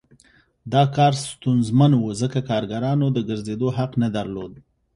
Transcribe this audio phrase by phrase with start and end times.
[0.73, 4.53] دا کار ستونزمن و ځکه کارګرانو د ګرځېدو حق نه درلود